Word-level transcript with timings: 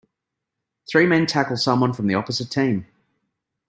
Three 0.89 1.05
men 1.05 1.27
tackle 1.27 1.57
someone 1.57 1.93
from 1.93 2.07
the 2.07 2.15
opposite 2.15 2.49
team. 2.49 2.87